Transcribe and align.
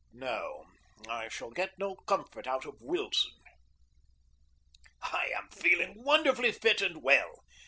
No, 0.13 0.65
I 1.07 1.27
shall 1.27 1.51
get 1.51 1.77
no 1.77 1.93
comfort 1.95 2.47
out 2.47 2.65
of 2.65 2.81
Wilson. 2.81 3.33
I 5.03 5.27
am 5.37 5.47
feeling 5.49 6.03
wonderfully 6.03 6.51
fit 6.53 6.81
and 6.81 7.03
well. 7.03 7.43